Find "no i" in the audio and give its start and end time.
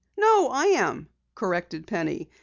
0.17-0.65